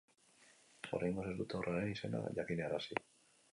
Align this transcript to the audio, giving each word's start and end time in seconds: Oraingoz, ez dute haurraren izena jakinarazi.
Oraingoz, 0.99 1.27
ez 1.33 1.35
dute 1.43 1.59
haurraren 1.61 1.93
izena 1.93 2.25
jakinarazi. 2.41 3.01